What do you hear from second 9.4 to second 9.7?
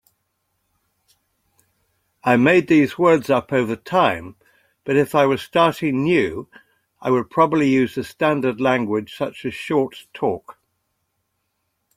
as